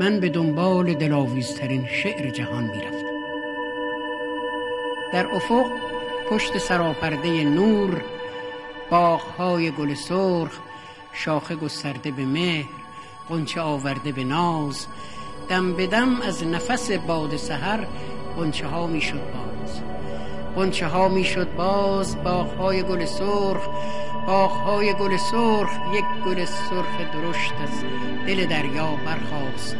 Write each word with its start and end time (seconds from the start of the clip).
من 0.00 0.20
به 0.20 0.28
دنبال 0.28 0.94
دلاویزترین 0.94 1.86
شعر 1.86 2.30
جهان 2.30 2.64
می‌رفتم. 2.64 3.14
در 5.12 5.26
افق 5.26 5.66
پشت 6.30 6.58
سراپرده 6.58 7.44
نور 7.44 8.02
باغهای 8.90 9.70
گل 9.70 9.94
سرخ 9.94 10.58
شاخه 11.12 11.56
گسترده 11.56 12.10
به 12.10 12.24
مهر 12.24 12.68
قنچه 13.28 13.60
آورده 13.60 14.12
به 14.12 14.24
ناز. 14.24 14.86
دم 15.48 15.72
به 15.72 15.86
دم 15.86 16.20
از 16.20 16.44
نفس 16.44 16.90
باد 16.90 17.36
سحر 17.36 17.86
قنچه 18.36 18.66
ها 18.66 18.86
می‌شد 18.86 19.20
باز. 19.32 19.80
قنچه 20.56 20.86
ها 20.86 21.08
می‌شد 21.08 21.54
باز 21.56 22.22
باغهای 22.22 22.82
گل 22.82 23.04
سرخ 23.04 23.68
باغهای 24.26 24.92
گل 24.92 25.16
سرخ 25.16 25.70
یک 25.94 26.04
گل 26.24 26.44
سرخ 26.44 27.12
درشت 27.12 27.52
از 27.62 27.84
دل 28.26 28.46
دریا 28.46 28.96
برخاست. 29.06 29.76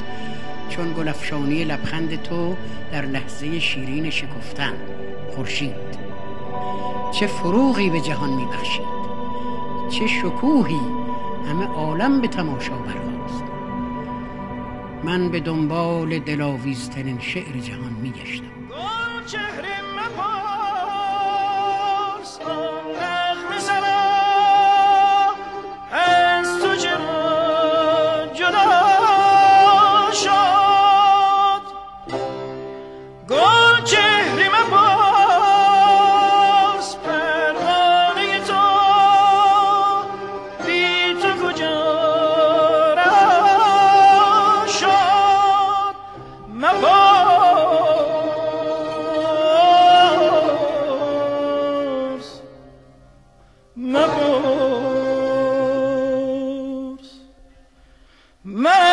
چون 0.69 0.93
گلفشانی 0.93 1.65
لبخند 1.65 2.23
تو 2.23 2.57
در 2.93 3.05
لحظه 3.05 3.61
شیرین 3.61 4.11
شکفتن 4.11 4.73
خورشید. 5.35 6.01
چه 7.13 7.27
فروغی 7.27 7.91
به 7.91 8.01
جهان 8.01 8.31
میبخشید. 8.31 9.01
چه 9.91 10.07
شکوهی. 10.07 10.81
همه 11.49 11.67
عالم 11.67 12.21
به 12.21 12.29
تماشا 12.29 12.75
برخواست 12.75 13.45
من 15.05 15.29
به 15.29 15.41
دنبال 15.41 16.19
دلاویزترین 16.19 17.21
شعر 17.21 17.59
جهان 17.59 17.93
میگشتم. 18.03 18.45
فریدون 58.45 58.90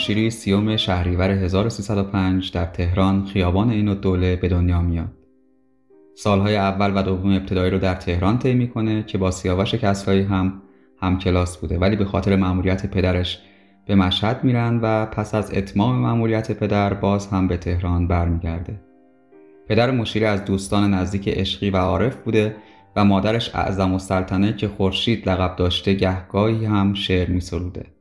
مشیری 0.00 0.30
سیوم 0.30 0.76
شهریور 0.76 1.30
1305 1.30 2.52
در 2.52 2.64
تهران 2.64 3.26
خیابان 3.26 3.70
این 3.70 3.94
دوله 3.94 4.36
به 4.36 4.48
دنیا 4.48 4.80
میاد. 4.80 5.12
سالهای 6.14 6.56
اول 6.56 6.92
و 6.96 7.02
دوم 7.02 7.32
ابتدایی 7.32 7.70
رو 7.70 7.78
در 7.78 7.94
تهران 7.94 8.38
طی 8.38 8.54
می‌کنه 8.54 9.02
که 9.02 9.18
با 9.18 9.30
سیاوش 9.30 9.74
کسرایی 9.74 10.22
هم 10.22 10.62
هم 11.02 11.18
کلاس 11.18 11.58
بوده 11.58 11.78
ولی 11.78 11.96
به 11.96 12.04
خاطر 12.04 12.36
مأموریت 12.36 12.86
پدرش 12.86 13.38
به 13.86 13.94
مشهد 13.94 14.44
میرن 14.44 14.80
و 14.82 15.06
پس 15.06 15.34
از 15.34 15.54
اتمام 15.54 15.96
مأموریت 15.96 16.52
پدر 16.52 16.94
باز 16.94 17.26
هم 17.26 17.48
به 17.48 17.56
تهران 17.56 18.06
برمیگرده. 18.06 18.80
پدر 19.68 19.90
مشیری 19.90 20.24
از 20.24 20.44
دوستان 20.44 20.94
نزدیک 20.94 21.28
عشقی 21.28 21.70
و 21.70 21.76
عارف 21.76 22.16
بوده 22.16 22.56
و 22.96 23.04
مادرش 23.04 23.54
اعظم 23.54 23.92
السلطنه 23.92 24.52
که 24.52 24.68
خورشید 24.68 25.28
لقب 25.28 25.56
داشته 25.56 25.94
گهگاهی 25.94 26.64
هم 26.64 26.94
شعر 26.94 27.30
میسروده. 27.30 27.99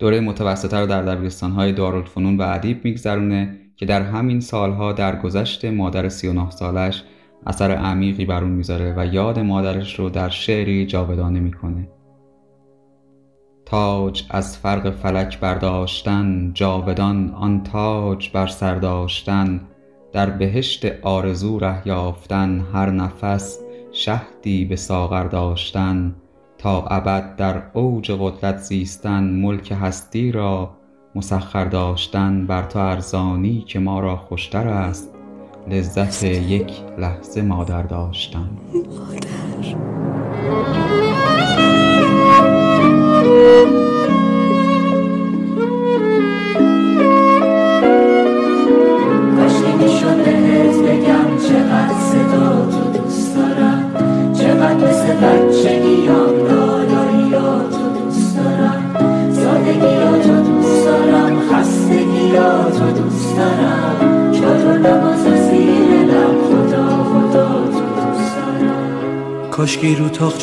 دوره 0.00 0.20
متوسطه 0.20 0.80
رو 0.80 0.86
در 0.86 1.02
دبیرستانهای 1.02 1.72
دارالفنون 1.72 2.36
و 2.36 2.42
ادیب 2.42 2.84
میگذرونه 2.84 3.56
که 3.76 3.86
در 3.86 4.02
همین 4.02 4.40
سالها 4.40 4.92
در 4.92 5.16
گذشت 5.16 5.64
مادر 5.64 6.08
39 6.08 6.50
سالش 6.50 7.04
اثر 7.46 7.70
عمیقی 7.70 8.24
بر 8.24 8.42
اون 8.42 8.52
می‌ذاره 8.52 8.94
و 8.96 9.06
یاد 9.06 9.38
مادرش 9.38 9.98
رو 9.98 10.10
در 10.10 10.28
شعری 10.28 10.86
جاودانه 10.86 11.40
می‌کنه. 11.40 11.88
تاج 13.66 14.24
از 14.30 14.58
فرق 14.58 14.90
فلک 14.90 15.40
برداشتن 15.40 16.50
جاودان 16.54 17.30
آن 17.30 17.62
تاج 17.62 18.30
بر 18.30 18.46
سر 18.46 18.74
داشتن 18.74 19.60
در 20.12 20.30
بهشت 20.30 20.86
آرزو 21.02 21.58
ره 21.58 21.82
یافتن 21.88 22.66
هر 22.72 22.90
نفس 22.90 23.58
شهدی 23.92 24.64
به 24.64 24.76
ساغر 24.76 25.24
داشتن. 25.24 26.14
تا 26.62 26.82
ابد 26.82 27.36
در 27.36 27.62
اوج 27.72 28.12
قدرت 28.20 28.58
زیستن 28.58 29.24
ملک 29.24 29.74
هستی 29.80 30.32
را 30.32 30.70
مسخر 31.14 31.64
داشتن 31.64 32.46
بر 32.46 32.62
تو 32.62 32.78
ارزانی 32.78 33.64
که 33.66 33.78
ما 33.78 34.00
را 34.00 34.16
خوشتر 34.16 34.68
است 34.68 35.14
لذت 35.70 36.22
یک 36.24 36.72
لحظه 36.98 37.42
مادر 37.42 37.82
داشتن. 37.82 38.48
مادر. 38.74 40.19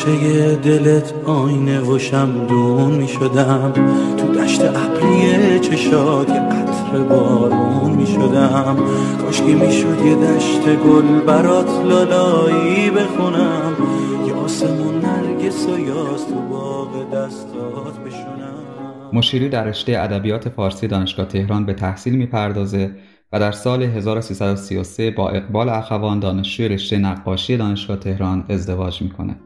تاخچه 0.08 0.56
دلت 0.56 1.12
آینه 1.24 1.80
و 1.80 1.98
شمدون 1.98 2.92
می 2.92 3.08
شدم. 3.08 3.72
تو 4.16 4.26
دشت 4.26 4.60
ابری 4.64 5.60
چشات 5.60 6.28
یه 6.28 6.40
قطر 6.40 6.98
بارون 6.98 7.90
می 7.90 8.06
شدم. 8.06 8.76
کاشکی 9.22 9.54
می 9.54 9.72
شد 9.72 10.06
یه 10.06 10.14
دشت 10.14 10.76
گل 10.76 11.20
برات 11.26 11.70
لالایی 11.84 12.90
بخونم. 12.90 13.76
یه 14.26 14.34
آسمون 14.34 15.00
نرگس 15.00 15.66
و 15.66 15.78
یاس 15.78 16.24
تو 16.24 16.34
باغ 16.50 17.10
دستات 17.10 17.98
بشونم. 18.06 18.54
مشیری 19.12 19.48
در 19.48 19.64
رشته 19.64 19.92
ادبیات 19.98 20.48
فارسی 20.48 20.86
دانشگاه 20.86 21.26
تهران 21.26 21.66
به 21.66 21.74
تحصیل 21.74 22.16
می‌پردازه 22.16 22.90
و 23.32 23.40
در 23.40 23.52
سال 23.52 23.82
1333 23.82 25.10
با 25.10 25.30
اقبال 25.30 25.68
اخوان 25.68 26.20
دانشجوی 26.20 26.68
رشته 26.68 26.98
نقاشی 26.98 27.56
دانشگاه 27.56 27.96
تهران 27.96 28.44
ازدواج 28.48 29.02
می‌کنه. 29.02 29.36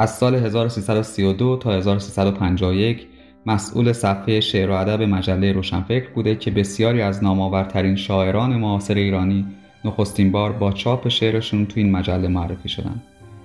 از 0.00 0.10
سال 0.10 0.34
1332 0.34 1.56
تا 1.56 1.72
1351 1.72 3.06
مسئول 3.46 3.92
صفحه 3.92 4.40
شعر 4.40 4.70
و 4.70 4.72
ادب 4.72 5.02
مجله 5.02 5.52
روشنفکر 5.52 6.10
بوده 6.10 6.36
که 6.36 6.50
بسیاری 6.50 7.02
از 7.02 7.24
نامآورترین 7.24 7.96
شاعران 7.96 8.56
معاصر 8.56 8.94
ایرانی 8.94 9.46
نخستین 9.84 10.32
بار 10.32 10.52
با 10.52 10.72
چاپ 10.72 11.08
شعرشون 11.08 11.66
تو 11.66 11.80
این 11.80 11.92
مجله 11.92 12.28
معرفی 12.28 12.68
شدن. 12.68 13.02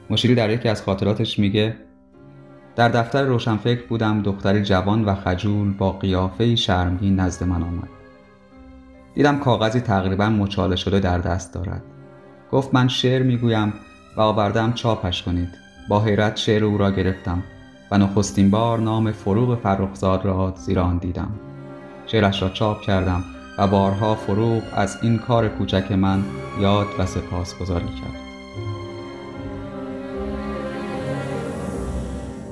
مشیری 0.09 0.35
در 0.35 0.49
یکی 0.49 0.69
از 0.69 0.81
خاطراتش 0.81 1.39
میگه 1.39 1.75
در 2.75 2.89
دفتر 2.89 3.23
روشنفکر 3.23 3.81
بودم 3.89 4.21
دختری 4.21 4.63
جوان 4.63 5.05
و 5.05 5.15
خجول 5.15 5.73
با 5.73 5.91
قیافه 5.91 6.55
شرمگین 6.55 7.19
نزد 7.19 7.43
من 7.43 7.63
آمد. 7.63 7.89
دیدم 9.15 9.39
کاغذی 9.39 9.79
تقریبا 9.79 10.29
مچاله 10.29 10.75
شده 10.75 10.99
در 10.99 11.17
دست 11.17 11.53
دارد 11.53 11.83
گفت 12.51 12.73
من 12.73 12.87
شعر 12.87 13.23
می‌گویم 13.23 13.73
و 14.17 14.21
آوردم 14.21 14.73
چاپش 14.73 15.23
کنید 15.23 15.64
با 15.87 15.99
حیرت 15.99 16.37
شعر 16.37 16.63
او 16.63 16.77
را 16.77 16.91
گرفتم 16.91 17.43
و 17.91 17.97
نخستین 17.97 18.51
بار 18.51 18.79
نام 18.79 19.11
فروغ 19.11 19.59
فرخزاد 19.59 20.25
را 20.25 20.53
زیر 20.57 20.79
آن 20.79 20.97
دیدم. 20.97 21.31
شعرش 22.07 22.41
را 22.41 22.49
چاپ 22.49 22.81
کردم 22.81 23.23
و 23.57 23.67
بارها 23.67 24.15
فروغ 24.15 24.63
از 24.73 24.97
این 25.01 25.17
کار 25.17 25.47
کوچک 25.47 25.91
من 25.91 26.23
یاد 26.59 26.87
و 26.99 27.05
سپاس 27.05 27.57
گذاری 27.57 27.85
کرد 27.85 28.25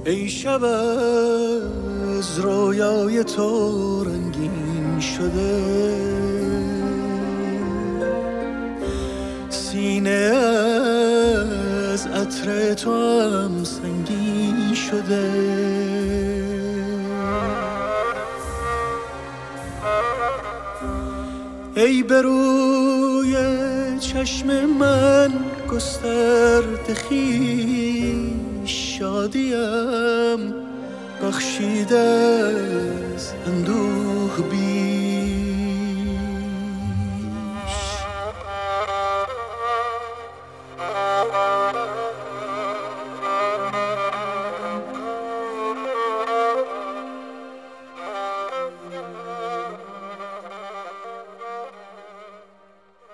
ای 0.05 0.29
شب 0.29 0.63
از 0.63 2.39
رویای 2.39 3.23
تو 3.23 4.03
رنگین 4.03 4.99
شده. 4.99 5.63
سینه 9.49 10.33
از 11.93 12.07
عطر 12.07 12.73
تو 12.73 13.21
هم 13.21 13.63
سنگین 13.63 14.73
شده. 14.73 15.31
ای 21.75 22.03
بروی 22.03 23.35
چشم 23.99 24.65
من 24.65 25.31
گسترد 25.69 26.93
خیش 26.93 28.99
شادیم 28.99 30.53
بخشیده 31.23 31.97
از 33.15 33.33
اندوه 33.47 34.41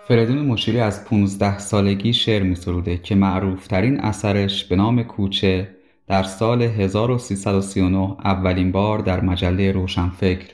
فریدون 0.09 0.37
مشیری 0.37 0.79
از 0.79 1.05
15 1.05 1.59
سالگی 1.59 2.13
شعر 2.13 2.43
می 2.43 2.55
سروده 2.55 2.97
که 2.97 3.15
معروفترین 3.15 3.99
اثرش 3.99 4.65
به 4.65 4.75
نام 4.75 5.03
کوچه 5.03 5.75
در 6.07 6.23
سال 6.23 6.61
1339 6.61 8.15
اولین 8.23 8.71
بار 8.71 8.99
در 8.99 9.21
مجله 9.21 9.71
روشنفکر 9.71 10.53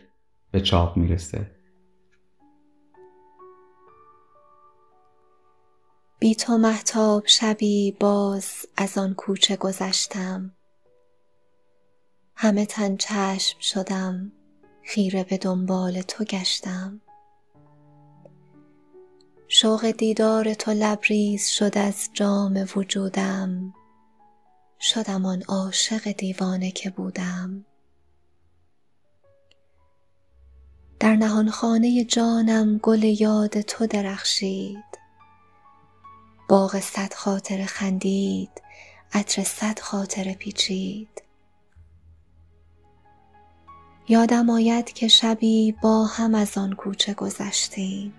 به 0.52 0.62
چاپ 0.62 0.98
می‌رسه. 0.98 1.52
بی 6.20 6.36
تو 6.36 6.58
محتاب 6.58 7.24
شبی 7.26 7.98
باز 8.00 8.66
از 8.78 8.98
آن 8.98 9.14
کوچه 9.14 9.56
گذشتم 9.56 10.52
همه 12.36 12.66
تن 12.66 12.98
چشم 12.98 13.60
شدم 13.60 14.32
خیره 14.84 15.24
به 15.24 15.38
دنبال 15.38 16.02
تو 16.02 16.24
گشتم 16.24 17.02
شوق 19.58 19.92
دیدار 19.92 20.54
تو 20.54 20.72
لبریز 20.72 21.48
شد 21.48 21.78
از 21.78 22.10
جام 22.14 22.66
وجودم. 22.76 23.74
شدم 24.80 25.26
آن 25.26 25.44
عاشق 25.48 26.12
دیوانه 26.12 26.72
که 26.72 26.90
بودم. 26.90 27.66
در 31.00 31.16
نهان 31.16 31.50
خانه 31.50 32.04
جانم 32.04 32.78
گل 32.78 33.04
یاد 33.04 33.62
تو 33.62 33.88
درخشید. 33.88 34.98
باغ 36.50 36.80
صد 36.80 37.14
خاطر 37.14 37.66
خندید 37.66 38.62
عطر 39.14 39.44
صد 39.44 39.80
خاطر 39.80 40.34
پیچید. 40.34 41.24
یادم 44.08 44.50
آید 44.50 44.94
که 44.94 45.08
شبی 45.08 45.76
با 45.82 46.06
هم 46.06 46.36
از 46.36 46.58
آن 46.58 46.74
کوچه 46.74 47.14
گذشتیم. 47.14 48.14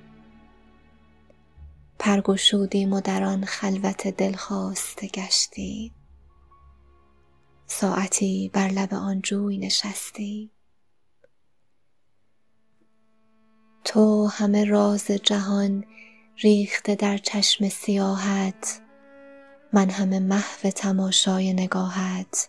پرگشودیم 1.99 2.93
و 2.93 3.01
در 3.01 3.25
آن 3.25 3.45
خلوت 3.45 4.09
دلخواسته 4.09 5.07
گشتیم 5.07 5.95
ساعتی 7.67 8.51
بر 8.53 8.69
لب 8.69 8.95
آن 8.95 9.21
جوی 9.21 9.59
نشستی. 9.59 10.51
تو 13.85 14.27
همه 14.27 14.65
راز 14.65 15.07
جهان 15.07 15.85
ریخته 16.37 16.95
در 16.95 17.19
چشم 17.19 17.69
سیاحت 17.69 18.81
من 19.73 19.91
همه 19.91 20.21
محو 20.21 20.71
تماشای 20.71 21.53
نگاهت. 21.53 22.49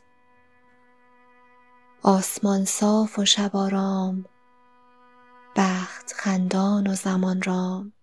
آسمان 2.03 2.65
صاف 2.65 3.19
و 3.19 3.25
شب 3.25 3.55
آرام 3.55 4.25
بخت 5.55 6.13
خندان 6.13 6.87
و 6.87 6.95
زمان 6.95 7.41
رام. 7.41 7.93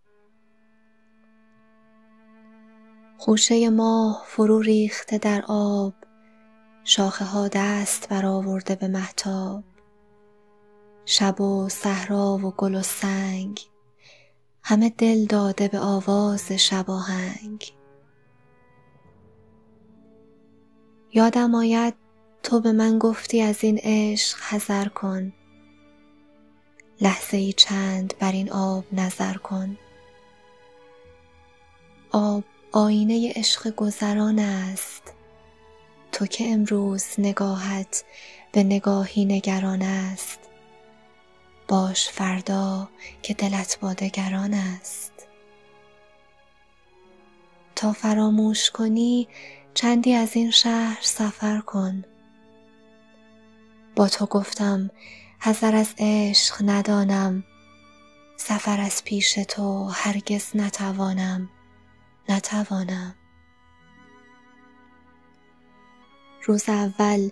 خوشه 3.19 3.70
ماه 3.70 4.25
فرو 4.26 4.61
ریخته 4.61 5.19
در 5.19 5.44
آب 5.49 5.94
شاخه 6.84 7.25
ها 7.25 7.49
دست 7.49 8.08
برآورده 8.08 8.75
به 8.75 8.88
محتاب 8.88 9.64
شب 11.05 11.40
و 11.40 11.69
صحرا 11.69 12.38
و 12.43 12.50
گل 12.50 12.75
و 12.75 12.82
سنگ 12.82 13.61
همه 14.62 14.90
دل 14.90 15.25
داده 15.25 15.69
به 15.69 15.78
آواز 15.78 16.52
شباهنگ 16.52 17.75
یادم 21.12 21.55
آید 21.55 21.94
تو 22.43 22.60
به 22.60 22.72
من 22.72 22.99
گفتی 22.99 23.43
از 23.43 23.64
این 23.64 23.81
عشق 23.82 24.38
حذر 24.40 24.88
کن. 24.88 25.32
لحظه 27.00 27.37
ای 27.37 27.52
چند 27.52 28.14
بر 28.20 28.32
این 28.32 28.52
آب 28.52 28.84
نظر 28.93 29.34
کن. 29.34 29.78
آب 32.12 32.44
آینه 32.76 33.32
عشق 33.36 33.70
گذران 33.70 34.38
است. 34.38 35.12
تو 36.12 36.26
که 36.26 36.52
امروز 36.52 37.04
نگاهت 37.18 38.04
به 38.52 38.64
نگاهی 38.64 39.24
نگران 39.24 39.82
است. 39.82 40.38
باش 41.68 42.08
فردا 42.08 42.88
که 43.22 43.34
دلت 43.34 43.78
با 43.80 43.92
دگران 43.92 44.54
است. 44.54 45.12
تا 47.76 47.92
فراموش 47.92 48.70
کنی 48.70 49.28
چندی 49.74 50.14
از 50.14 50.36
این 50.36 50.50
شهر 50.50 50.98
سفر 51.02 51.60
کن. 51.60 52.04
با 53.96 54.08
تو 54.08 54.26
گفتم 54.26 54.90
حذر 55.40 55.76
از 55.76 55.94
عشق 55.98 56.56
ندانم. 56.60 57.44
سفر 58.36 58.80
از 58.80 59.04
پیش 59.04 59.32
تو 59.32 59.84
هرگز 59.84 60.46
نتوانم. 60.54 61.50
نتوانم. 62.28 63.14
روز 66.44 66.68
اول 66.68 67.30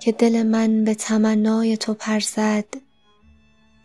که 0.00 0.12
دل 0.12 0.42
من 0.42 0.84
به 0.84 0.94
تمنای 0.94 1.76
تو 1.76 1.94
پر 1.94 2.20
زد 2.20 2.64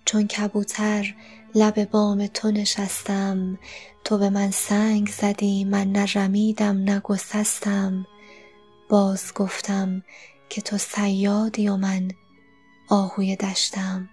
چون 0.05 0.27
کبوتر 0.27 1.15
لب 1.55 1.85
بام 1.85 2.27
تو 2.27 2.51
نشستم. 2.51 3.59
تو 4.03 4.17
به 4.17 4.29
من 4.29 4.51
سنگ 4.51 5.09
زدی 5.09 5.63
من 5.63 5.91
نه 5.91 6.05
رمیدم 6.15 6.83
نه 6.83 6.99
گسستم. 6.99 8.07
باز 8.89 9.33
گفتم 9.33 10.03
که 10.49 10.61
تو 10.61 10.77
سیادی 10.77 11.67
و 11.67 11.77
من 11.77 12.11
آهوی 12.89 13.35
دشتم. 13.35 14.09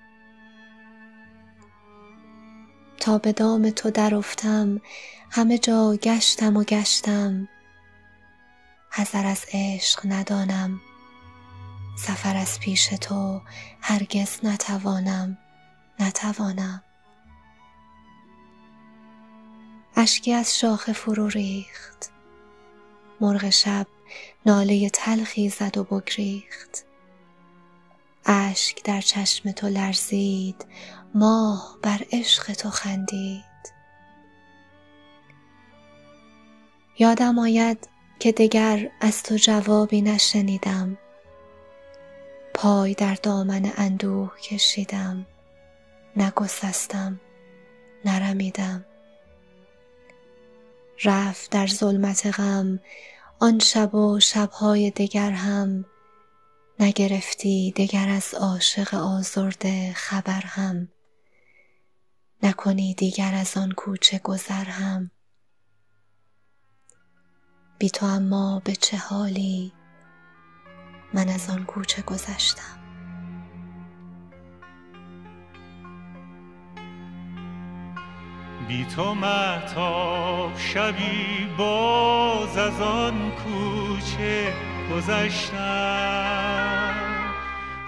تا 3.04 3.18
به 3.18 3.32
دام 3.32 3.70
تو 3.70 3.90
درافتم 3.90 4.80
همه 5.30 5.58
جا 5.58 5.96
گشتم 6.02 6.56
و 6.56 6.64
گشتم. 6.64 7.48
حذر 8.90 9.26
از 9.26 9.44
عشق 9.52 10.00
ندانم 10.04 10.80
سفر 11.98 12.36
از 12.36 12.60
پیش 12.60 12.86
تو 12.86 13.40
هرگز 13.80 14.38
نتوانم 14.42 15.38
نتوانم. 16.00 16.82
اشکی 19.96 20.32
از 20.32 20.58
شاخه 20.58 20.92
فرو 20.92 21.28
ریخت. 21.28 22.10
مرغ 23.20 23.50
شب 23.50 23.86
ناله 24.46 24.90
تلخی 24.90 25.48
زد 25.48 25.78
و 25.78 25.84
بگریخت. 25.84 26.84
اشک 28.26 28.84
در 28.84 29.00
چشم 29.00 29.52
تو 29.52 29.68
لرزید 29.68 30.64
ماه 31.16 31.78
بر 31.82 32.00
عشق 32.12 32.52
تو 32.52 32.70
خندید. 32.70 33.44
یادم 36.98 37.38
آید 37.38 37.88
که 38.18 38.32
دگر 38.32 38.90
از 39.00 39.22
تو 39.22 39.36
جوابی 39.36 40.02
نشنیدم. 40.02 40.98
پای 42.54 42.94
در 42.94 43.14
دامن 43.14 43.72
اندوه 43.76 44.38
کشیدم. 44.38 45.26
نگسستم 46.16 47.20
نرمیدم. 48.04 48.84
رفت 51.04 51.50
در 51.50 51.66
ظلمت 51.66 52.26
غم. 52.26 52.80
آن 53.40 53.58
شب 53.58 53.94
و 53.94 54.20
شبهای 54.20 54.90
دگر 54.90 55.30
هم. 55.30 55.84
نگرفتی 56.80 57.72
دگر 57.76 58.08
از 58.08 58.34
عاشق 58.34 58.94
آزرده 58.94 59.92
خبر 59.92 60.40
هم. 60.40 60.88
نکنی 62.44 62.94
دیگر 62.94 63.34
از 63.34 63.56
آن 63.56 63.72
کوچه 63.72 64.20
گذر 64.24 64.64
هم. 64.64 65.10
بی 67.78 67.90
تو 67.90 68.06
اما 68.06 68.62
به 68.64 68.72
چه 68.76 68.96
حالی 68.96 69.72
من 71.14 71.28
از 71.28 71.50
آن 71.50 71.64
کوچه 71.64 72.02
گذشتم؟ 72.02 72.78
بی 78.68 78.84
تو 78.84 79.14
محتاب 79.14 80.58
شبی 80.58 81.48
باز 81.58 82.56
از 82.56 82.80
آن 82.80 83.30
کوچه 83.30 84.52
گذشتم. 84.92 86.44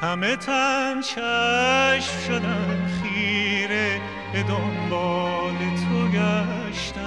همه 0.01 0.37
تن 0.37 1.01
چشم 1.01 2.21
شدن 2.27 2.87
خیره 3.03 4.01
به 4.37 4.43
دنبال 4.43 5.55
تو 5.55 6.09
گشتم. 6.09 7.03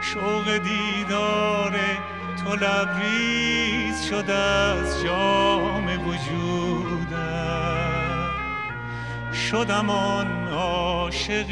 شوق 0.00 0.56
دیدار 0.56 1.80
تو 2.44 2.54
لبریز 2.54 4.04
شده 4.10 4.34
از 4.34 5.02
جام 5.04 5.86
وجودم. 6.08 7.20
شدم 9.50 9.90
آن 9.90 10.48
عاشق 10.48 11.46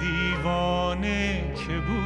دیوانه 0.00 1.54
که 1.54 1.72
بودم 1.72 2.03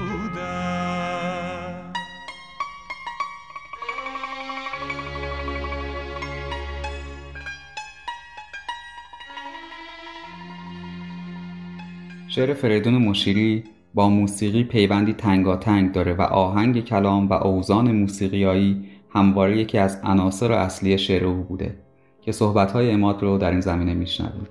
شعر 12.39 12.55
فریدون 12.55 12.95
مشیری 12.95 13.65
با 13.95 14.09
موسیقی 14.09 14.65
پیوندی 14.65 15.13
تنگاتنگ 15.13 15.93
داره 15.93 16.15
و 16.15 16.23
آهنگ 16.23 16.85
کلام 16.85 17.29
و 17.29 17.33
اوزان 17.33 17.93
موسیقیایی 17.93 18.85
همواره 19.11 19.59
یکی 19.59 19.79
از 19.79 19.99
عناصر 20.03 20.53
اصلی 20.53 20.99
شعر 20.99 21.25
او 21.25 21.43
بوده 21.43 21.75
که 22.21 22.33
صحبت‌های 22.33 22.91
اماد 22.91 23.23
رو 23.23 23.39
در 23.39 23.51
این 23.51 23.61
زمینه 23.61 23.95
میشنویم. 23.95 24.47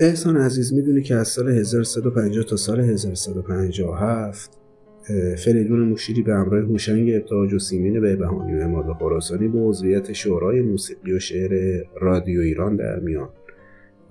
احسان 0.00 0.36
عزیز 0.36 0.72
می‌دونی 0.72 1.02
که 1.02 1.14
از 1.14 1.28
سال 1.28 1.48
1150 1.48 2.44
تا 2.44 2.56
سال 2.56 2.80
1157 2.80 4.58
فریدون 5.44 5.88
مشیری 5.88 6.22
به 6.22 6.34
همراه 6.34 6.62
هوشنگ 6.62 7.10
ابتاج 7.14 7.54
و 7.54 7.58
سیمین 7.58 8.00
بهبهانی 8.00 8.54
و 8.54 8.62
اماد 8.62 8.96
خراسانی 8.98 9.48
به 9.48 9.58
عضویت 9.58 10.12
شورای 10.12 10.60
موسیقی 10.60 11.12
و 11.12 11.18
شعر 11.18 11.82
رادیو 12.00 12.40
ایران 12.40 12.76
در 12.76 12.98
میان. 12.98 13.28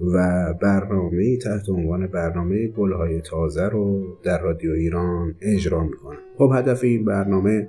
و 0.01 0.53
برنامه 0.53 1.37
تحت 1.37 1.69
عنوان 1.69 2.07
برنامه 2.07 2.67
گلهای 2.67 3.21
تازه 3.21 3.69
رو 3.69 4.17
در 4.23 4.41
رادیو 4.41 4.71
ایران 4.71 5.35
اجرا 5.41 5.83
می‌کنن 5.83 6.17
خب 6.37 6.51
هدف 6.55 6.83
این 6.83 7.05
برنامه 7.05 7.67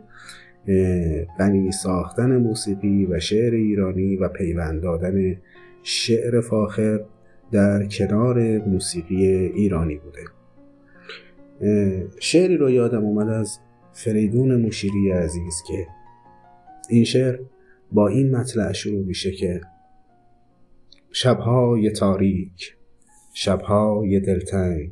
غنی 1.39 1.73
ساختن 1.73 2.37
موسیقی 2.37 3.07
و 3.07 3.21
شعر 3.21 3.55
ایرانی 3.55 4.17
و 4.17 4.29
پیوند 4.29 4.83
دادن 4.83 5.37
شعر 5.83 6.41
فاخر 6.41 7.01
در 7.53 7.87
کنار 7.87 8.59
موسیقی 8.59 9.27
ایرانی 9.27 9.97
بوده. 9.97 10.21
شعری 12.21 12.57
رو 12.57 12.71
یادم 12.71 13.05
اومد 13.05 13.29
از 13.29 13.59
فریدون 13.93 14.67
مشیری 14.67 15.11
عزیز 15.11 15.63
که 15.69 15.87
این 16.89 17.05
شعر 17.05 17.39
با 17.93 18.09
این 18.09 18.37
مطلع 18.37 18.73
شروع 18.73 19.05
میشه 19.07 19.31
که 19.31 19.61
شبهای 21.15 21.91
تاریک 21.91 22.75
شبهای 23.35 24.21
دلتنگ 24.21 24.91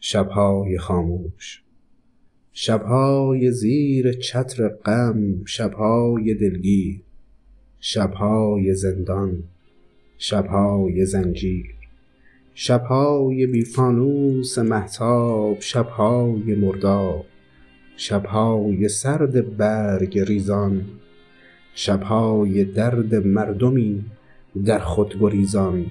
شبهای 0.00 0.78
خاموش. 0.78 1.62
شبهای 2.52 3.50
زیر 3.52 4.12
چتر 4.12 4.68
غم 4.68 5.44
شبهای 5.44 6.34
دلگیر. 6.34 7.00
شبهای 7.80 8.74
زندان 8.74 9.42
شبهای 10.18 11.04
زنجیر. 11.04 11.66
شبهای 12.54 13.46
بیفانوس 13.46 14.58
محتاب 14.58 15.60
شبهای 15.60 16.54
مرداب. 16.54 17.24
شبهای 17.96 18.88
سرد 18.88 19.56
برگ 19.56 20.18
ریزان. 20.18 20.84
شبهای 21.74 22.64
درد 22.64 23.14
مردمی 23.14 24.04
در 24.64 24.78
خود 24.78 25.16
گریزان 25.20 25.86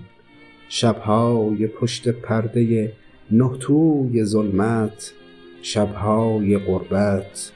شبهای 0.69 1.67
پشت 1.67 2.09
پرده 2.09 2.93
نهتوی 3.31 4.23
ظلمت 4.23 5.13
شبهای 5.61 6.57
غربت 6.57 7.51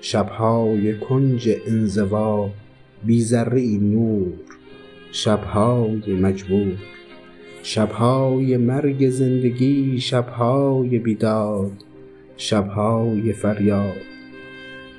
شبهای 0.00 0.98
کنج 0.98 1.50
انزوا 1.66 2.50
بیزره 3.04 3.62
نور 3.62 4.32
شبهای 5.12 6.14
مجبور. 6.14 6.76
شبهای 7.62 8.56
مرگ 8.56 9.10
زندگی 9.10 10.00
شبهای 10.00 10.98
بیداد 10.98 11.72
شبهای 12.36 13.32
فریاد. 13.32 13.96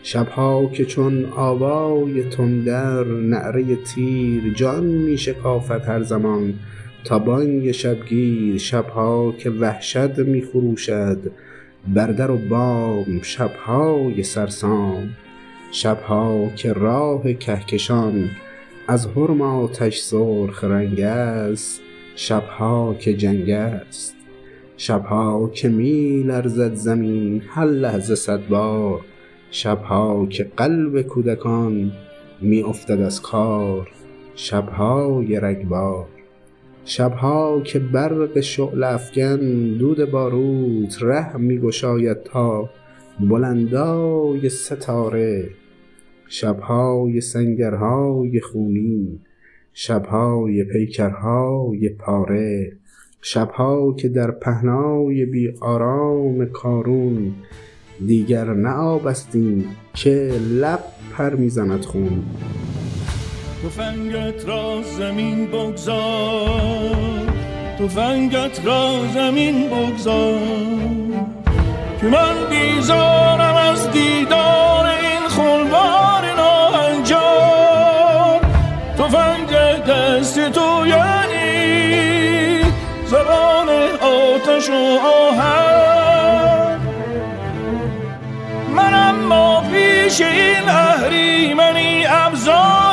شبها 0.05 0.69
که 0.73 0.85
چون 0.85 1.25
آوای 1.25 2.23
تندر 2.23 3.03
نعره 3.03 3.75
تیر 3.75 4.53
جان 4.53 4.83
می 4.83 5.17
شکافد 5.17 5.85
هر 5.87 6.03
زمان 6.03 6.53
تا 7.03 7.19
بانگ 7.19 7.71
شبگیر 7.71 8.57
شبها 8.57 9.31
که 9.37 9.49
وحشت 9.49 10.19
می 10.19 10.41
خروشد 10.41 11.31
بردر 11.87 12.31
و 12.31 12.37
بام 12.37 13.21
شبهای 13.21 14.23
سرسام. 14.23 15.09
شبها 15.71 16.49
که 16.55 16.73
راه 16.73 17.33
کهکشان 17.33 18.29
از 18.87 19.07
حرم 19.07 19.41
آتش 19.41 19.99
سرخ 19.99 20.63
رنگ 20.63 20.99
است 20.99 21.81
شبها 22.15 22.95
که 22.99 23.13
جنگ 23.13 23.49
است. 23.49 24.15
شبها 24.77 25.51
که 25.53 25.69
می 25.69 26.23
لرزد 26.23 26.73
زمین 26.73 27.41
هر 27.47 27.65
لحظه 27.65 28.15
صد 28.15 28.47
بار 28.47 29.01
شبها 29.55 30.25
که 30.25 30.43
قلب 30.57 31.01
کودکان 31.01 31.91
می 32.41 32.63
افتد 32.63 33.01
از 33.01 33.21
کار 33.21 33.89
شبهای 34.35 35.39
رگبار. 35.39 36.05
شبها 36.85 37.61
که 37.61 37.79
برق 37.79 38.39
شعل 38.39 38.83
افکن 38.83 39.37
دود 39.77 40.11
باروت 40.11 40.97
ره 41.01 41.37
می 41.37 41.59
گشاید 41.59 42.23
تا 42.23 42.69
بلندای 43.19 44.49
ستاره. 44.49 45.49
شبهای 46.27 47.21
سنگرهای 47.21 48.41
خونین 48.41 49.19
شبهای 49.73 50.63
پیکرهای 50.63 51.89
پاره. 51.89 52.71
شبها 53.21 53.93
که 53.93 54.09
در 54.09 54.31
پهنای 54.31 55.25
بی 55.25 55.53
آرام 55.61 56.45
کارون 56.45 57.33
دیگر 58.07 58.45
نه 58.45 58.69
آب 58.69 59.13
که 59.93 60.31
لب 60.61 60.79
پر 61.17 61.35
می‌زند 61.35 61.85
خون. 61.85 62.23
فنگت 63.69 64.47
را 64.47 64.81
زمین 64.97 65.47
بگذار 65.47 66.95
فنگت 67.87 68.65
را 68.65 68.99
زمین 69.13 69.69
بگذار 69.69 70.39
که 72.01 72.07
من 72.07 72.35
بیزارم 72.49 73.55
از 73.55 73.91
دیدار 73.91 74.85
این 74.85 75.27
خلوار 75.27 76.35
ناهنجار 76.37 78.41
فنگ 78.97 79.49
دست 79.87 80.49
تو 80.49 80.87
یعنی 80.87 82.63
زبان 83.05 83.69
آتش 84.01 84.69
و 84.69 84.99
آهن 85.03 85.32
پیش 90.13 90.21
این 90.21 90.69
اهریمنی 90.69 92.05
ابزار 92.07 92.92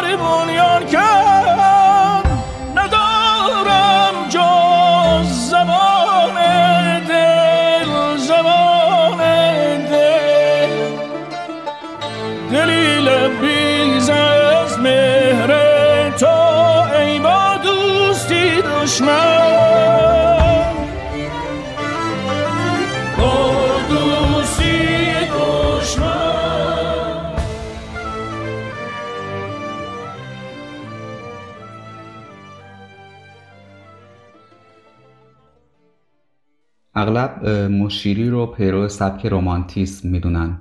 اغلب 37.20 37.46
مشیری 37.70 38.30
رو 38.30 38.46
پیرو 38.46 38.88
سبک 38.88 39.26
رومانتیسم 39.26 40.08
می‌دونن 40.08 40.58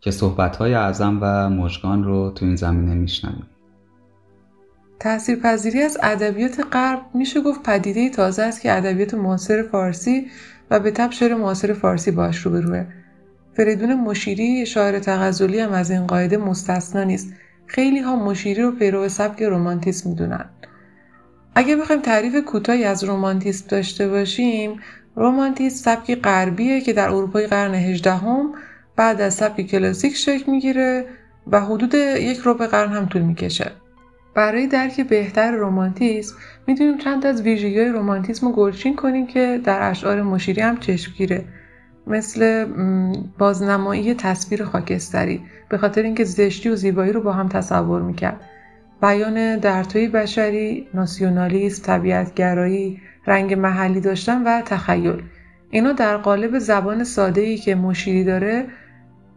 که 0.00 0.10
صحبتهای 0.10 0.74
اعظم 0.74 1.18
و 1.22 1.50
مژگان 1.50 2.04
رو 2.04 2.30
تو 2.30 2.46
این 2.46 2.56
زمینه 2.56 2.94
میشنویم. 2.94 3.46
تاثیرپذیری 5.00 5.82
از 5.82 5.98
ادبیات 6.02 6.66
غرب 6.72 7.00
میشه 7.14 7.40
گفت 7.40 7.62
پدیده 7.62 8.10
تازه 8.10 8.42
است 8.42 8.62
که 8.62 8.72
ادبیات 8.76 9.14
معاصر 9.14 9.62
فارسی 9.62 10.26
و 10.70 10.80
به 10.80 10.90
تب 10.90 11.10
شعر 11.10 11.34
معاصر 11.34 11.72
فارسی 11.72 12.10
باش 12.10 12.38
روبروه. 12.38 12.84
فریدون 13.56 13.94
مشیری 13.94 14.66
شاعر 14.66 14.98
تغزلی 14.98 15.60
هم 15.60 15.72
از 15.72 15.90
این 15.90 16.06
قاعده 16.06 16.36
مستثنا 16.36 17.04
نیست. 17.04 17.34
خیلی 17.66 17.98
ها 17.98 18.16
مشیری 18.16 18.62
رو 18.62 18.70
پیرو 18.70 19.08
سبک 19.08 19.42
رومانتیسم 19.42 20.10
می‌دونن. 20.10 20.44
اگه 21.54 21.76
بخوایم 21.76 22.02
تعریف 22.02 22.44
کوتاهی 22.44 22.84
از 22.84 23.04
رومانتیسم 23.04 23.66
داشته 23.68 24.08
باشیم 24.08 24.80
رومانتیسم 25.16 25.76
سبکی 25.76 26.14
غربیه 26.14 26.80
که 26.80 26.92
در 26.92 27.08
اروپای 27.08 27.46
قرن 27.46 27.74
هجدهم 27.74 28.52
بعد 28.96 29.20
از 29.20 29.34
سبک 29.34 29.60
کلاسیک 29.60 30.16
شکل 30.16 30.50
می‌گیره 30.50 31.04
و 31.46 31.60
حدود 31.60 31.94
یک 31.94 32.40
ربع 32.44 32.66
قرن 32.66 32.92
هم 32.92 33.06
طول 33.06 33.22
می‌کشه. 33.22 33.70
برای 34.34 34.66
درک 34.66 35.00
بهتر 35.00 35.50
رومانتیسم 35.50 36.34
می‌تونیم 36.66 36.98
چند 36.98 37.26
از 37.26 37.42
ویژگی 37.42 37.84
رومانتیسم 37.84 38.46
رو 38.46 38.52
گلچین 38.52 38.96
کنیم 38.96 39.26
که 39.26 39.60
در 39.64 39.90
اشعار 39.90 40.22
مشیری 40.22 40.60
هم 40.60 40.76
چشمگیره 40.76 41.44
مثل 42.06 42.66
بازنمایی 43.38 44.14
تصویر 44.14 44.64
خاکستری 44.64 45.42
به 45.68 45.78
خاطر 45.78 46.02
اینکه 46.02 46.24
زشتی 46.24 46.68
و 46.68 46.76
زیبایی 46.76 47.12
رو 47.12 47.22
با 47.22 47.32
هم 47.32 47.48
تصور 47.48 48.02
می‌کرد. 48.02 48.40
بیان 49.02 49.58
درتوی 49.58 50.08
بشری، 50.08 50.88
ناسیونالیسم، 50.94 51.82
طبیعتگرایی، 51.82 53.00
رنگ 53.26 53.54
محلی 53.54 54.00
داشتن 54.00 54.42
و 54.42 54.60
تخیل. 54.60 55.22
اینا 55.70 55.92
در 55.92 56.16
قالب 56.16 56.58
زبان 56.58 57.04
ساده 57.04 57.40
ای 57.40 57.56
که 57.56 57.74
مشیری 57.74 58.24
داره 58.24 58.66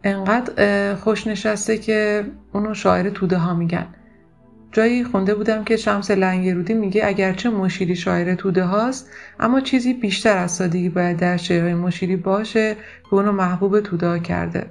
انقدر 0.04 0.94
خوش 0.94 1.26
نشسته 1.26 1.78
که 1.78 2.24
اونو 2.52 2.74
شاعر 2.74 3.10
توده 3.10 3.36
ها 3.36 3.54
میگن. 3.54 3.86
جایی 4.72 5.04
خونده 5.04 5.34
بودم 5.34 5.64
که 5.64 5.76
شمس 5.76 6.10
لنگرودی 6.10 6.74
میگه 6.74 7.06
اگرچه 7.06 7.50
مشیری 7.50 7.96
شاعر 7.96 8.34
توده 8.34 8.64
هاست 8.64 9.10
اما 9.40 9.60
چیزی 9.60 9.94
بیشتر 9.94 10.36
از 10.36 10.50
سادگی 10.50 10.88
باید 10.88 11.16
در 11.16 11.36
شعرهای 11.36 11.74
مشیری 11.74 12.16
باشه 12.16 12.74
که 13.04 13.14
اونو 13.14 13.32
محبوب 13.32 13.80
توده 13.80 14.06
ها 14.06 14.18
کرده. 14.18 14.66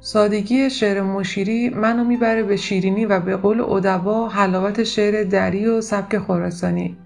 سادگی 0.00 0.70
شعر 0.70 1.02
مشیری 1.02 1.68
منو 1.68 2.04
می‌بره 2.04 2.42
به 2.42 2.56
شیرینی 2.56 3.06
و 3.06 3.20
به 3.20 3.36
قول 3.36 3.60
ادبا 3.60 4.28
حلاوت 4.28 4.82
شعر 4.82 5.24
دری 5.24 5.66
و 5.66 5.80
سبک 5.80 6.18
خراسانی. 6.18 6.96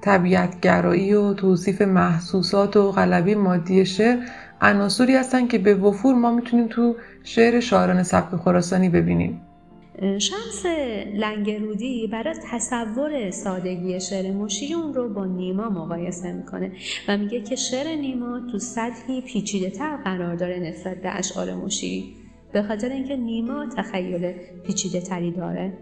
طبیعتگرایی 0.00 1.14
و 1.14 1.34
توصیف 1.34 1.82
محسوسات 1.82 2.76
و 2.76 2.92
غلبی 2.92 3.34
مادی 3.34 3.86
شعر 3.86 4.18
عناصری 4.60 5.16
هستن 5.16 5.46
که 5.46 5.58
به 5.58 5.74
وفور 5.74 6.14
ما 6.14 6.30
می‌تونیم 6.30 6.66
تو 6.66 6.96
شعر 7.24 7.60
شاعران 7.60 8.02
سبک 8.02 8.36
خراسانی 8.36 8.88
ببینیم. 8.88 9.40
شمس 10.00 10.66
لنگرودی 11.14 12.06
برای 12.12 12.34
تصور 12.52 13.30
سادگی 13.30 14.00
شعر 14.00 14.32
مشیری 14.32 14.74
اون 14.74 14.94
رو 14.94 15.08
با 15.14 15.26
نیما 15.26 15.68
مقایسه 15.68 16.32
می‌کنه 16.32 16.72
و 17.08 17.18
میگه 17.18 17.40
که 17.40 17.56
شعر 17.56 17.96
نیما 17.96 18.40
تو 18.52 18.58
سطحی 18.58 19.20
پیچیده 19.20 19.70
تر 19.70 19.96
قرار 19.96 20.36
داره 20.36 20.58
نسبت 20.58 21.02
به 21.02 21.08
اشعار 21.18 21.54
مشیری 21.54 22.14
به 22.52 22.62
خاطر 22.62 22.88
اینکه 22.88 23.16
نیما 23.16 23.66
تخیل 23.76 24.32
پیچیده 24.66 25.00
تری 25.00 25.30
داره. 25.30 25.72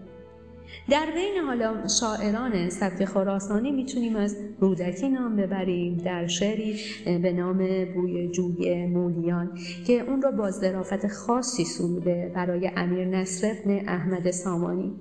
در 0.90 1.06
بین 1.14 1.44
حالا 1.46 1.88
شاعران 2.00 2.70
سبک 2.70 3.04
خراسانی 3.04 3.72
می‌تونیم 3.72 4.16
از 4.16 4.36
رودکی 4.60 5.08
نام 5.08 5.36
ببریم 5.36 5.96
در 5.96 6.26
شعری 6.26 6.76
به 7.04 7.32
نام 7.32 7.84
بوی 7.94 8.28
جوی 8.28 8.86
مولیان 8.86 9.58
که 9.86 9.92
اون 9.92 10.22
را 10.22 10.30
با 10.30 10.50
ظرافت 10.50 11.08
خاصی 11.08 11.64
سروده 11.64 12.32
برای 12.34 12.70
امیر 12.76 13.04
نصر 13.04 13.50
ابن 13.50 13.88
احمد 13.88 14.30
سامانی. 14.30 14.92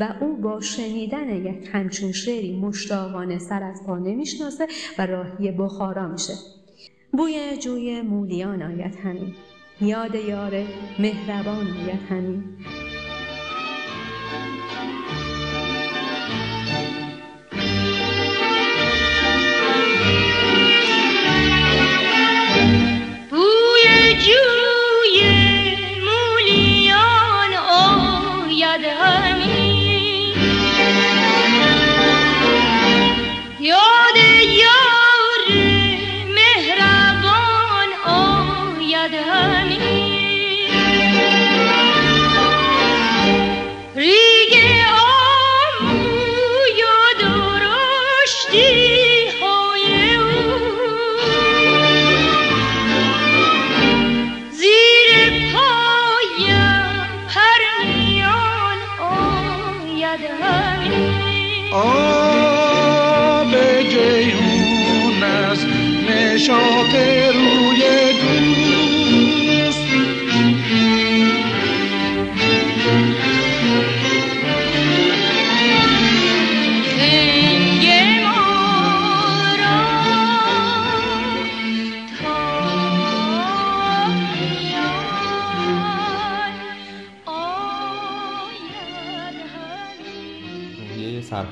و 0.00 0.14
او 0.20 0.36
با 0.36 0.60
شنیدن 0.60 1.28
یک 1.28 1.68
همچین 1.72 2.12
شعری 2.12 2.60
مشتاقانه 2.60 3.38
سر 3.38 3.62
از 3.62 3.82
پا 3.86 3.98
نمی‌شناسه 3.98 4.66
و 4.98 5.06
راهی 5.06 5.50
بخارا 5.50 6.08
میشه. 6.08 6.34
بوی 7.12 7.56
جوی 7.56 8.02
مولیان 8.02 8.62
آید 8.62 8.94
همین. 8.94 9.34
یاد 9.80 10.14
یار 10.14 10.52
مهربان 10.98 11.66
آید 11.66 12.00
همین. 12.08 12.44
you. 24.26 24.55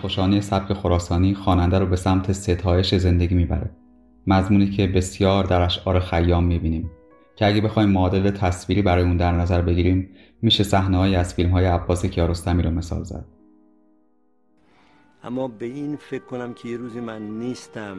سرخوشانه 0.04 0.40
سبک 0.40 0.72
خراسانی 0.72 1.34
خواننده 1.34 1.78
رو 1.78 1.86
به 1.86 1.96
سمت 1.96 2.32
ستایش 2.32 2.94
زندگی 2.94 3.34
می‌بره. 3.34 3.70
مضمونی 4.26 4.70
که 4.70 4.86
بسیار 4.86 5.44
در 5.44 5.60
اشعار 5.60 6.00
خیام 6.00 6.44
می‌بینیم 6.44 6.90
که 7.36 7.46
اگه 7.46 7.60
بخوایم 7.60 7.88
معادل 7.88 8.30
تصویری 8.30 8.82
برای 8.82 9.04
اون 9.04 9.16
در 9.16 9.32
نظر 9.32 9.62
بگیریم 9.62 10.10
میشه 10.42 10.64
صحنه 10.64 10.98
از 10.98 11.34
فیلم 11.34 11.50
های 11.50 11.64
عباس 11.64 12.06
کیارستمی 12.06 12.62
رو 12.62 12.70
مثال 12.70 13.04
زد. 13.04 13.24
اما 15.22 15.48
به 15.48 15.66
این 15.66 15.96
فکر 15.96 16.24
کنم 16.24 16.54
که 16.54 16.68
یه 16.68 16.76
روزی 16.76 17.00
من 17.00 17.22
نیستم 17.22 17.96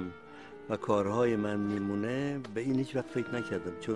و 0.70 0.78
کارهای 0.78 1.36
من 1.36 1.60
میمونه 1.60 2.40
به 2.54 2.62
این 2.62 2.76
هیچ 2.76 2.96
وقت 2.96 3.10
فکر 3.10 3.36
نکردم 3.36 3.80
چون 3.82 3.96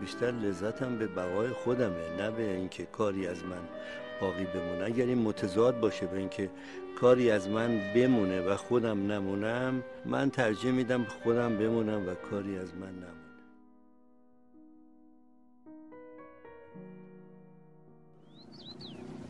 بیشتر 0.00 0.30
لذتم 0.30 0.98
به 0.98 1.06
بقای 1.06 1.48
خودمه 1.48 2.16
نه 2.18 2.30
به 2.30 2.56
اینکه 2.56 2.84
کاری 2.84 3.26
از 3.26 3.44
من 3.44 3.62
باقی 4.20 4.44
بمونه. 4.44 4.84
اگر 4.84 5.06
این 5.06 5.18
متضاد 5.18 5.80
باشه 5.80 6.06
به 6.06 6.18
اینکه 6.18 6.50
کاری 7.04 7.30
از 7.30 7.48
من 7.48 7.80
بمونه 7.94 8.40
و 8.40 8.56
خودم 8.56 9.12
نمونم 9.12 9.82
من 10.06 10.30
ترجیح 10.30 10.70
میدم 10.70 11.04
خودم 11.04 11.58
بمونم 11.58 12.08
و 12.08 12.14
کاری 12.14 12.58
از 12.58 12.74
من 12.74 12.88
نمونه. 12.88 13.08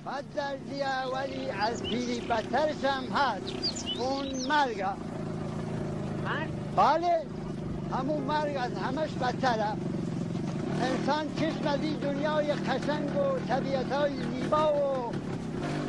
بد 0.07 0.25
دردی 0.37 0.83
اولی 0.83 1.51
از 1.51 1.83
پیری 1.83 2.21
بدترش 2.21 2.85
هم 2.85 3.05
هست. 3.05 3.53
اون 3.99 4.27
مرگ 4.49 4.85
مرگ؟ 6.25 6.51
بله 6.77 7.27
همون 7.93 8.23
مرگ 8.23 8.57
از 8.57 8.75
همش 8.75 9.11
بدتره 9.11 9.73
انسان 10.81 11.27
چشم 11.37 11.67
از 11.67 11.81
این 11.83 11.97
دنیای 11.97 12.55
خشنگ 12.55 13.17
و 13.17 13.39
طبیعت 13.49 13.93
های 13.93 14.13
زیبا 14.13 14.73
و 14.73 15.13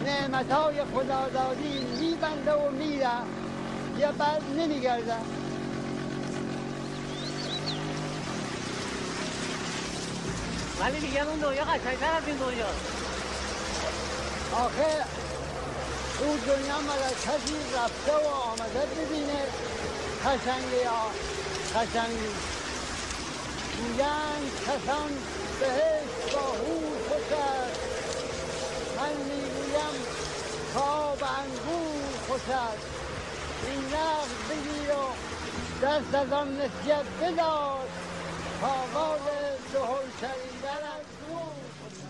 نعمت 0.05 0.51
های 0.51 0.83
خدادادی 0.83 1.85
میبنده 1.99 2.53
و 2.53 2.71
میره. 2.71 3.09
یا 3.97 4.11
بعد 4.11 4.43
نمیگرده. 4.57 5.15
ولی 10.79 10.99
دیگه 10.99 11.27
اون 11.27 11.39
دنیا 11.39 11.63
قشنگتر 11.63 12.17
از 12.17 12.23
این 12.27 12.37
دنیا. 12.37 12.65
آخه 14.53 15.03
اون 16.19 16.37
دنیا 16.37 16.77
مگر 16.79 17.13
کسی 17.25 17.55
رفته 17.75 18.11
و 18.11 18.27
آمده 18.27 18.85
ببینه. 18.85 19.41
خشنگی 20.23 20.83
یا 20.83 21.01
خشنگی 21.73 22.29
میگن 23.83 24.41
کسان 24.65 25.11
بهش 25.59 26.33
با 26.33 26.41
هور 26.41 26.97
خوش 27.09 27.37
من 28.97 29.15
خواب 30.75 31.23
انگور 31.23 32.13
خوش 32.27 32.41
است 32.49 32.87
این 33.67 33.79
نقد 33.79 34.41
بگیر 34.49 34.91
و 34.91 35.05
دست 35.85 36.15
از 36.15 36.33
آن 36.33 36.47
نسیت 36.53 37.05
بدار 37.21 37.87
آواز 38.61 39.21
دهل 39.73 40.07
شنیدن 40.21 40.83
از 40.95 41.05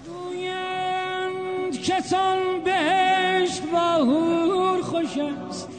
گویند 0.06 1.82
کسان 1.84 2.64
بهشت 2.64 3.62
با 3.62 3.80
هور 3.80 4.82
خوش 4.82 5.18
است 5.18 5.70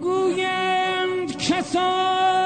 گویند 0.00 1.36
کسان 1.36 2.37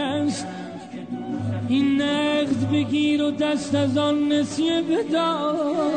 است 0.00 0.46
این 1.68 2.02
نقد 2.02 2.70
بگیر 2.72 3.22
و 3.22 3.30
دست 3.30 3.74
از 3.74 3.98
آن 3.98 4.32
نسیه 4.32 4.82
بدار 4.82 5.92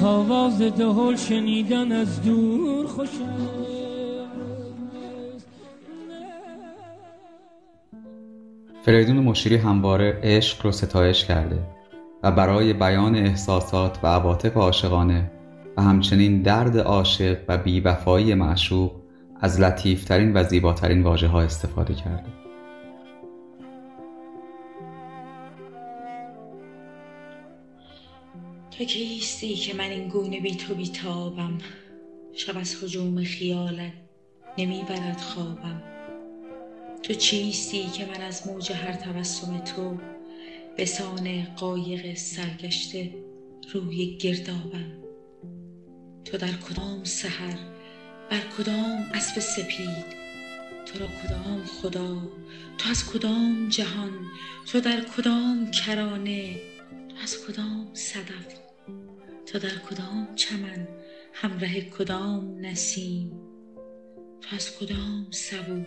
کاواز 0.00 0.62
دهل 0.62 1.16
شنیدن 1.16 1.92
از 1.92 2.22
دور 2.22 2.86
خوش 2.86 3.08
فریدون 8.82 9.16
مشیری 9.16 9.56
همواره 9.56 10.20
عشق 10.22 10.66
رو 10.66 10.72
ستایش 10.72 11.24
کرده 11.24 11.58
و 12.22 12.32
برای 12.32 12.72
بیان 12.72 13.14
احساسات 13.14 13.98
و 14.02 14.06
عواطف 14.06 14.56
عاشقانه 14.56 15.30
و 15.76 15.82
همچنین 15.82 16.42
درد 16.42 16.78
عاشق 16.78 17.36
و 17.48 17.58
بیوفایی 17.58 18.34
معشوق 18.34 19.01
از 19.42 19.60
لطیفترین 19.60 20.36
و 20.36 20.44
زیباترین 20.44 21.02
واژه 21.02 21.28
ها 21.28 21.42
استفاده 21.42 21.94
کرده. 21.94 22.32
تو 28.70 28.84
کیستی 28.84 29.54
که 29.54 29.76
من 29.76 29.90
این 29.90 30.08
گونه 30.08 30.40
بی 30.40 30.56
تو 30.56 30.74
بیتابم 30.74 31.58
شب 32.32 32.58
از 32.58 32.84
هجوم 32.84 33.24
خیالت 33.24 33.92
نمی‌برد 34.58 35.20
خوابم. 35.20 35.82
تو 37.02 37.14
چیستی 37.14 37.82
که 37.86 38.06
من 38.06 38.20
از 38.20 38.46
موج 38.46 38.72
هر 38.72 38.92
تبسم 38.92 39.58
تو 39.58 39.96
به 40.76 40.84
سان 40.84 41.46
قایق 41.56 42.14
سرگشته 42.16 43.14
روی 43.72 44.16
گردابم؟ 44.16 44.92
تو 46.24 46.36
در 46.36 46.52
کدام 46.52 47.04
سحر 47.04 47.58
بر 48.32 48.40
کدام 48.58 49.10
اسب 49.14 49.40
سپید؟ 49.40 50.06
تو 50.86 50.98
را 50.98 51.06
کدام 51.06 51.64
خدا؟ 51.64 52.16
تو 52.78 52.90
از 52.90 53.10
کدام 53.10 53.68
جهان؟ 53.68 54.30
تو 54.66 54.80
در 54.80 55.00
کدام 55.00 55.70
کرانه؟ 55.70 56.60
تو 57.08 57.16
از 57.22 57.46
کدام 57.46 57.90
صدف؟ 57.94 58.54
تو 59.46 59.58
در 59.58 59.78
کدام 59.78 60.34
چمن؟ 60.34 60.88
همراه 61.34 61.80
کدام 61.80 62.58
نسیم؟ 62.60 63.40
تو 64.40 64.56
از 64.56 64.78
کدام 64.78 65.26
سبو؟ 65.30 65.84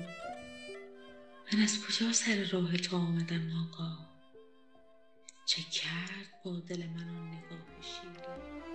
من 1.54 1.62
از 1.64 1.80
کجا 1.86 2.12
سر 2.12 2.44
راه 2.52 2.78
تو 2.78 2.98
آمدم 2.98 3.52
آقا؟ 3.68 3.92
چه 5.46 5.62
کرد 5.62 6.42
با 6.46 6.60
دل 6.60 6.84
من 6.88 7.10
آن 7.10 7.28
نگاه 7.28 7.66
شیرین؟ 7.82 8.75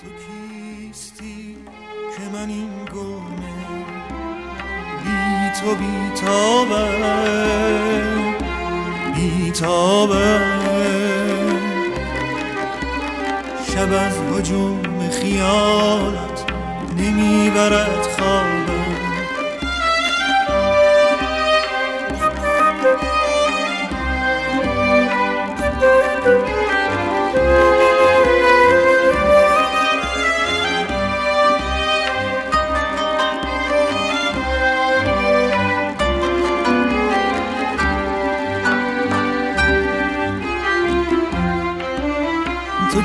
تو 0.00 0.06
کیستی 0.08 1.56
که 2.16 2.22
من 2.32 2.48
این 2.48 2.84
گونه 2.92 3.54
بی 5.04 5.50
تو 5.60 5.74
بیتابم. 5.74 7.24
بیتابم 9.14 10.60
شب 13.72 13.92
از 13.92 14.18
هجوم 14.32 15.10
خیالت 15.10 16.44
نمی‌برد 16.98 18.02
خوابم. 18.18 19.03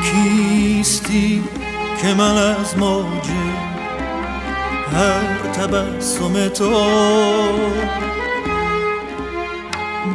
کیستی 0.04 1.44
که 2.02 2.14
من 2.14 2.38
از 2.38 2.78
موج 2.78 3.28
هر 4.94 5.52
تبسم 5.54 6.48
تو 6.48 6.70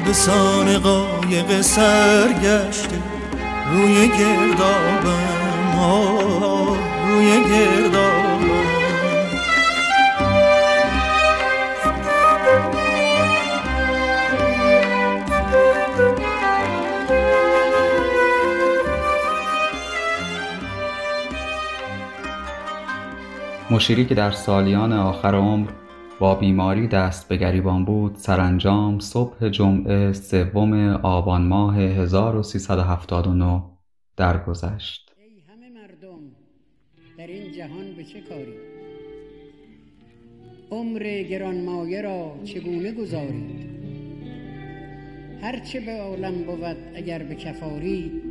به 0.05 0.13
سان 0.13 0.79
قایق 0.79 1.61
سرگشته 1.61 2.99
روی 3.73 4.09
گردابم 4.09 5.45
روی 7.09 7.45
گردابم. 7.49 8.14
مشیری 23.75 24.05
که 24.05 24.15
در 24.15 24.31
سالیان 24.31 24.93
آخر 24.93 25.35
عمر 25.35 25.71
با 26.19 26.35
بیماری 26.35 26.89
دست 26.89 27.29
به 27.29 27.37
گریبان 27.37 27.85
بود 27.85 28.15
سرانجام 28.17 28.99
صبح 28.99 29.49
جمعه 29.49 30.13
سوم 30.13 30.73
آبان 31.03 31.43
ماه 31.43 31.79
1379 31.79 33.63
درگذشت. 34.17 35.13
ای 35.19 35.41
همه 35.49 35.69
مردم 35.81 36.21
در 37.19 37.27
این 37.27 37.53
جهان 37.53 37.95
به 37.97 38.05
چه 38.05 38.21
کاری؟ 38.21 38.55
عمر 40.71 41.23
گرانمایه 41.23 42.03
را 42.03 42.33
چگونه 42.45 42.93
گذارید؟ 42.93 43.71
هرچه 45.43 45.81
به 45.81 45.93
عالم 45.93 46.43
بود 46.43 46.77
اگر 46.95 47.23
به 47.23 47.35
کفاری 47.35 48.23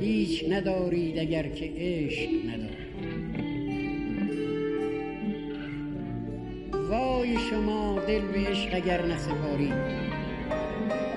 هیچ 0.00 0.44
ندارید 0.50 1.18
اگر 1.18 1.48
که 1.48 1.72
عشق 1.76 2.30
ندارید. 2.48 2.85
وای 6.90 7.38
شما 7.38 7.98
دل 8.08 8.20
به 8.20 8.50
عشق 8.50 8.74
اگر 8.74 9.06
نسپارید. 9.06 9.74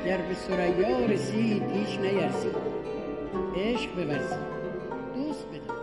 گر 0.05 0.17
به 0.17 0.33
ثریا 0.33 1.05
رسید 1.05 1.63
هیچ 1.63 1.99
نیرزید 1.99 2.55
عشق 3.55 3.95
بورزید. 3.95 4.59
دوست 5.15 5.45
بدار 5.47 5.77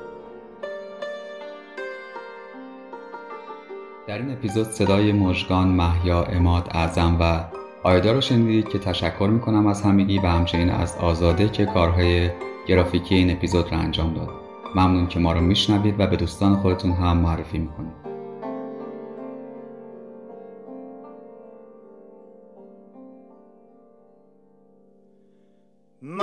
در 4.08 4.18
این 4.18 4.32
اپیزود 4.32 4.66
صدای 4.66 5.12
مژگان 5.12 5.68
محیا 5.68 6.22
اماد 6.22 6.68
اعظم 6.70 7.16
و 7.20 7.44
آیدا 7.82 8.12
رو 8.12 8.20
شنیدید 8.20 8.68
که 8.68 8.78
تشکر 8.78 9.28
می‌کنم 9.32 9.66
از 9.66 9.82
همگی 9.82 10.18
و 10.18 10.26
همچنین 10.26 10.70
از 10.70 10.96
آزاده 10.96 11.48
که 11.48 11.66
کارهای 11.66 12.30
گرافیکی 12.66 13.14
این 13.14 13.30
اپیزود 13.30 13.72
رو 13.72 13.78
انجام 13.78 14.14
داد. 14.14 14.30
ممنون 14.74 15.06
که 15.06 15.18
ما 15.18 15.32
رو 15.32 15.40
میشنوید 15.40 16.00
و 16.00 16.06
به 16.06 16.16
دوستان 16.16 16.56
خودتون 16.56 16.92
هم 16.92 17.16
معرفی 17.16 17.58
می‌کنید. 17.58 18.05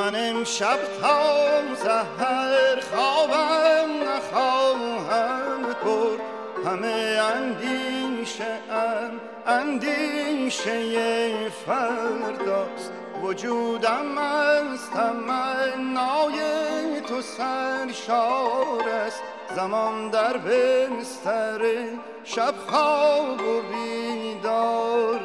من 0.04 0.16
امشب 0.16 0.80
تا 1.02 1.76
سحر 1.76 2.80
خوابم 2.92 4.10
نخواهم 4.10 5.62
برد. 5.62 6.20
همه 6.66 7.22
اندیشه 7.36 8.60
ام 8.72 9.22
اندیشه 9.48 11.50
فرداست. 11.50 12.92
وجودم 13.24 14.18
از 14.18 14.89
تمنای 14.89 16.39
تو 17.08 17.22
سرشار 17.22 18.89
است. 19.06 19.24
زمان 19.56 20.10
در 20.10 20.38
بستر 20.38 21.62
شب 22.24 22.54
خواب 22.68 23.42
و 23.42 23.62
بیدار 23.62 25.20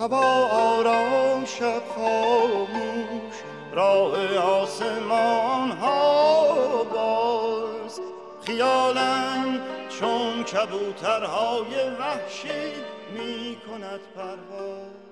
هوا 0.00 0.46
آرام 0.46 1.44
شب 1.44 1.82
خاموش 1.94 3.34
راه 3.72 4.36
آسمان 4.36 5.70
ها 5.70 6.84
باز. 6.84 8.00
خیالم 8.46 9.60
چون 10.00 10.44
کبوترهای 10.44 11.90
وحشی 12.00 12.72
می 13.14 13.56
کند 13.66 14.00
پرواز. 14.16 15.03